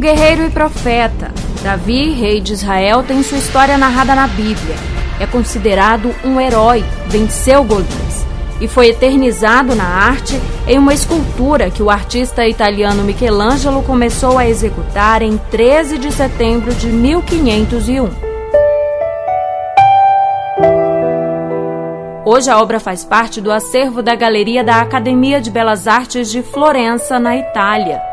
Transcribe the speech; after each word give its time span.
guerreiro 0.00 0.44
e 0.44 0.50
profeta, 0.50 1.32
Davi, 1.62 2.12
rei 2.12 2.40
de 2.40 2.52
Israel, 2.52 3.02
tem 3.02 3.22
sua 3.22 3.38
história 3.38 3.76
narrada 3.76 4.14
na 4.14 4.26
Bíblia. 4.26 4.76
É 5.18 5.26
considerado 5.26 6.14
um 6.24 6.40
herói, 6.40 6.84
venceu 7.08 7.64
Golias 7.64 8.26
e 8.60 8.66
foi 8.66 8.88
eternizado 8.88 9.74
na 9.74 9.84
arte 9.84 10.40
em 10.66 10.78
uma 10.78 10.92
escultura 10.92 11.70
que 11.70 11.82
o 11.82 11.90
artista 11.90 12.46
italiano 12.46 13.02
Michelangelo 13.02 13.82
começou 13.82 14.36
a 14.36 14.48
executar 14.48 15.22
em 15.22 15.36
13 15.50 15.98
de 15.98 16.12
setembro 16.12 16.74
de 16.74 16.88
1501. 16.88 18.08
Hoje 22.24 22.50
a 22.50 22.60
obra 22.60 22.78
faz 22.78 23.04
parte 23.04 23.40
do 23.40 23.50
acervo 23.50 24.02
da 24.02 24.14
Galeria 24.14 24.62
da 24.62 24.80
Academia 24.80 25.40
de 25.40 25.50
Belas 25.50 25.86
Artes 25.86 26.30
de 26.30 26.42
Florença, 26.42 27.18
na 27.18 27.36
Itália. 27.36 28.07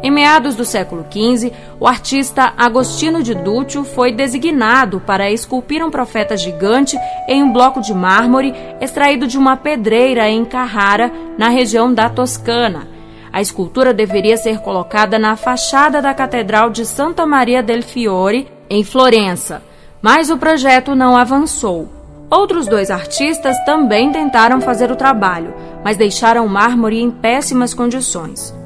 Em 0.00 0.12
meados 0.12 0.54
do 0.54 0.64
século 0.64 1.04
XV, 1.10 1.52
o 1.80 1.86
artista 1.86 2.52
Agostino 2.56 3.20
de 3.20 3.34
Duccio 3.34 3.82
foi 3.82 4.12
designado 4.12 5.00
para 5.00 5.30
esculpir 5.30 5.84
um 5.84 5.90
profeta 5.90 6.36
gigante 6.36 6.96
em 7.26 7.42
um 7.42 7.52
bloco 7.52 7.80
de 7.80 7.92
mármore 7.92 8.54
extraído 8.80 9.26
de 9.26 9.36
uma 9.36 9.56
pedreira 9.56 10.28
em 10.28 10.44
Carrara, 10.44 11.12
na 11.36 11.48
região 11.48 11.92
da 11.92 12.08
Toscana. 12.08 12.86
A 13.32 13.40
escultura 13.40 13.92
deveria 13.92 14.36
ser 14.36 14.60
colocada 14.60 15.18
na 15.18 15.36
fachada 15.36 16.00
da 16.00 16.14
Catedral 16.14 16.70
de 16.70 16.86
Santa 16.86 17.26
Maria 17.26 17.62
del 17.62 17.82
Fiore, 17.82 18.48
em 18.70 18.84
Florença, 18.84 19.62
mas 20.00 20.30
o 20.30 20.38
projeto 20.38 20.94
não 20.94 21.16
avançou. 21.16 21.88
Outros 22.30 22.66
dois 22.68 22.90
artistas 22.90 23.58
também 23.64 24.12
tentaram 24.12 24.60
fazer 24.60 24.92
o 24.92 24.96
trabalho, 24.96 25.52
mas 25.84 25.96
deixaram 25.96 26.46
o 26.46 26.48
mármore 26.48 27.00
em 27.00 27.10
péssimas 27.10 27.74
condições 27.74 28.57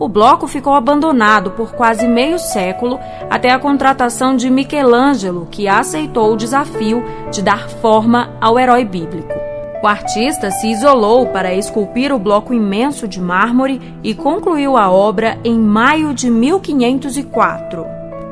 o 0.00 0.08
bloco 0.08 0.48
ficou 0.48 0.72
abandonado 0.72 1.50
por 1.50 1.72
quase 1.72 2.08
meio 2.08 2.38
século 2.38 2.98
até 3.28 3.50
a 3.50 3.58
contratação 3.58 4.34
de 4.34 4.48
Michelangelo, 4.48 5.46
que 5.50 5.68
aceitou 5.68 6.32
o 6.32 6.36
desafio 6.36 7.04
de 7.30 7.42
dar 7.42 7.68
forma 7.68 8.30
ao 8.40 8.58
herói 8.58 8.82
bíblico. 8.82 9.34
O 9.82 9.86
artista 9.86 10.50
se 10.50 10.68
isolou 10.68 11.26
para 11.26 11.54
esculpir 11.54 12.12
o 12.14 12.18
bloco 12.18 12.54
imenso 12.54 13.06
de 13.06 13.20
mármore 13.20 13.80
e 14.02 14.14
concluiu 14.14 14.74
a 14.76 14.90
obra 14.90 15.38
em 15.44 15.58
maio 15.58 16.14
de 16.14 16.30
1504. 16.30 17.84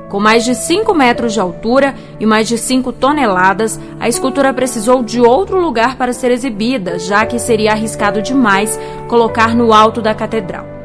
Com 0.09 0.21
mais 0.21 0.47
de 0.47 0.55
5 0.55 0.95
metros 0.95 1.35
de 1.35 1.41
altura 1.41 1.95
e 2.19 2.25
mais 2.25 2.49
de 2.49 2.57
5 2.57 2.93
toneladas, 2.95 3.79
a 4.01 4.09
escultura 4.09 4.55
precisou 4.55 5.03
de 5.03 5.21
outro 5.21 5.61
lugar 5.61 5.97
para 5.97 6.15
ser 6.15 6.31
exibida, 6.31 6.99
já 6.99 7.27
que 7.27 7.39
seria 7.39 7.73
arriscado 7.73 8.23
demais 8.23 8.81
colocar 9.07 9.55
no 9.55 9.75
alto 9.75 10.01
da 10.01 10.15
catedral. 10.15 10.78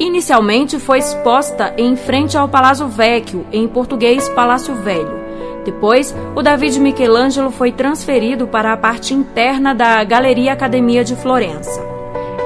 Inicialmente 0.00 0.78
foi 0.78 0.98
exposta 0.98 1.74
em 1.76 1.96
frente 1.96 2.38
ao 2.38 2.48
Palazzo 2.48 2.86
Vecchio, 2.86 3.44
em 3.52 3.66
português 3.66 4.28
Palácio 4.28 4.74
Velho. 4.76 5.18
Depois, 5.64 6.14
o 6.36 6.42
David 6.42 6.78
Michelangelo 6.78 7.50
foi 7.50 7.72
transferido 7.72 8.46
para 8.46 8.72
a 8.72 8.76
parte 8.76 9.12
interna 9.12 9.74
da 9.74 10.02
Galeria 10.04 10.52
Academia 10.52 11.02
de 11.02 11.16
Florença. 11.16 11.84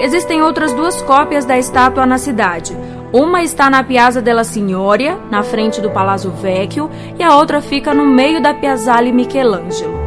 Existem 0.01 0.43
outras 0.43 0.73
duas 0.73 1.03
cópias 1.03 1.45
da 1.45 1.59
estátua 1.59 2.07
na 2.07 2.17
cidade. 2.17 2.75
Uma 3.13 3.43
está 3.43 3.69
na 3.69 3.85
Piazza 3.85 4.23
della 4.23 4.45
Signoria, 4.45 5.19
na 5.31 5.43
frente 5.43 5.79
do 5.81 5.91
Palazzo 5.91 6.31
Vecchio, 6.31 6.91
e 7.19 7.23
a 7.23 7.37
outra 7.37 7.61
fica 7.61 7.93
no 7.93 8.07
meio 8.07 8.43
da 8.43 8.55
Piazzale 8.55 9.13
Michelangelo. 9.13 10.01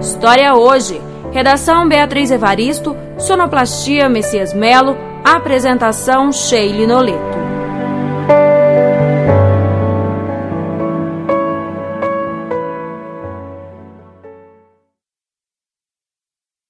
História 0.00 0.54
hoje. 0.54 1.11
Redação 1.32 1.88
Beatriz 1.88 2.30
Evaristo, 2.30 2.94
Sonoplastia 3.16 4.06
Messias 4.06 4.52
Melo, 4.52 4.96
apresentação 5.24 6.30
Sheila 6.30 6.86
Noleto. 6.86 7.31